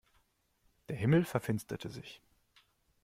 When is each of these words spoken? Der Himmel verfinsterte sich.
Der 0.89 0.95
Himmel 0.95 1.25
verfinsterte 1.25 1.91
sich. 1.91 2.21